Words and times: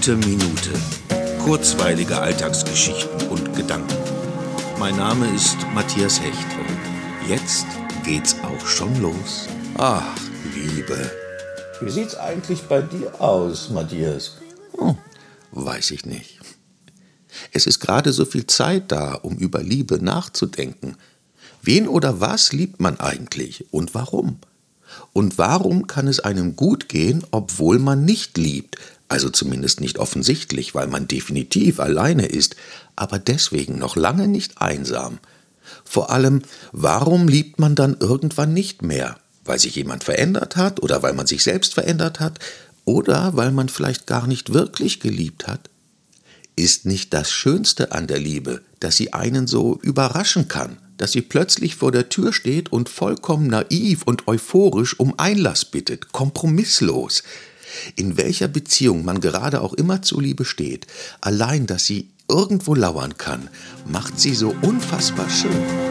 Gute 0.00 0.16
Minute. 0.16 0.70
Kurzweilige 1.44 2.18
Alltagsgeschichten 2.18 3.28
und 3.28 3.54
Gedanken. 3.54 3.98
Mein 4.78 4.96
Name 4.96 5.28
ist 5.34 5.58
Matthias 5.74 6.18
Hecht 6.22 6.46
und 6.58 7.28
jetzt 7.28 7.66
geht's 8.02 8.34
auch 8.42 8.66
schon 8.66 8.98
los. 9.02 9.46
Ach, 9.76 10.16
Liebe. 10.54 11.10
Wie 11.82 11.90
sieht's 11.90 12.14
eigentlich 12.14 12.62
bei 12.62 12.80
dir 12.80 13.20
aus, 13.20 13.68
Matthias? 13.68 14.38
Hm, 14.78 14.96
weiß 15.52 15.90
ich 15.90 16.06
nicht. 16.06 16.40
Es 17.52 17.66
ist 17.66 17.80
gerade 17.80 18.14
so 18.14 18.24
viel 18.24 18.46
Zeit 18.46 18.90
da, 18.90 19.12
um 19.16 19.36
über 19.36 19.62
Liebe 19.62 20.02
nachzudenken. 20.02 20.96
Wen 21.60 21.86
oder 21.86 22.22
was 22.22 22.54
liebt 22.54 22.80
man 22.80 22.98
eigentlich 22.98 23.66
und 23.70 23.94
warum? 23.94 24.38
Und 25.12 25.38
warum 25.38 25.86
kann 25.86 26.06
es 26.06 26.20
einem 26.20 26.56
gut 26.56 26.88
gehen, 26.88 27.24
obwohl 27.30 27.78
man 27.78 28.04
nicht 28.04 28.38
liebt? 28.38 28.76
Also 29.08 29.28
zumindest 29.28 29.80
nicht 29.80 29.98
offensichtlich, 29.98 30.74
weil 30.74 30.86
man 30.86 31.08
definitiv 31.08 31.80
alleine 31.80 32.26
ist, 32.26 32.54
aber 32.94 33.18
deswegen 33.18 33.76
noch 33.76 33.96
lange 33.96 34.28
nicht 34.28 34.62
einsam. 34.62 35.18
Vor 35.84 36.10
allem, 36.10 36.42
warum 36.70 37.26
liebt 37.26 37.58
man 37.58 37.74
dann 37.74 37.96
irgendwann 37.98 38.54
nicht 38.54 38.82
mehr? 38.82 39.18
Weil 39.44 39.58
sich 39.58 39.74
jemand 39.74 40.04
verändert 40.04 40.56
hat 40.56 40.80
oder 40.80 41.02
weil 41.02 41.14
man 41.14 41.26
sich 41.26 41.42
selbst 41.42 41.74
verändert 41.74 42.20
hat 42.20 42.38
oder 42.84 43.36
weil 43.36 43.50
man 43.50 43.68
vielleicht 43.68 44.06
gar 44.06 44.28
nicht 44.28 44.52
wirklich 44.52 45.00
geliebt 45.00 45.48
hat? 45.48 45.70
Ist 46.54 46.86
nicht 46.86 47.12
das 47.12 47.32
Schönste 47.32 47.90
an 47.90 48.06
der 48.06 48.18
Liebe, 48.18 48.62
dass 48.78 48.96
sie 48.96 49.12
einen 49.12 49.48
so 49.48 49.80
überraschen 49.82 50.46
kann, 50.46 50.78
dass 51.00 51.12
sie 51.12 51.22
plötzlich 51.22 51.76
vor 51.76 51.92
der 51.92 52.10
Tür 52.10 52.30
steht 52.30 52.70
und 52.70 52.90
vollkommen 52.90 53.46
naiv 53.46 54.02
und 54.04 54.28
euphorisch 54.28 55.00
um 55.00 55.18
Einlass 55.18 55.64
bittet, 55.64 56.12
kompromisslos. 56.12 57.22
In 57.96 58.18
welcher 58.18 58.48
Beziehung 58.48 59.02
man 59.02 59.22
gerade 59.22 59.62
auch 59.62 59.72
immer 59.72 60.02
zu 60.02 60.20
Liebe 60.20 60.44
steht, 60.44 60.86
allein, 61.22 61.66
dass 61.66 61.86
sie 61.86 62.10
irgendwo 62.28 62.74
lauern 62.74 63.16
kann, 63.16 63.48
macht 63.86 64.20
sie 64.20 64.34
so 64.34 64.54
unfassbar 64.60 65.30
schön. 65.30 65.89